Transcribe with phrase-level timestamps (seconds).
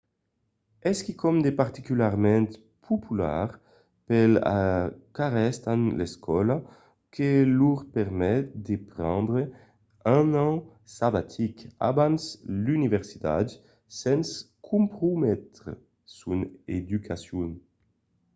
[0.89, 2.45] es quicòm de particularament
[2.87, 3.47] popular
[4.07, 4.35] pels
[5.15, 6.57] qu'arrèstan l'escòla
[7.15, 9.41] que lor permet de prendre
[10.19, 10.55] un an
[10.97, 11.55] sabatic
[11.89, 12.21] abans
[12.63, 13.47] l’universitat
[13.99, 14.27] sens
[14.69, 15.71] comprometre
[16.19, 16.39] son
[16.79, 17.49] educacion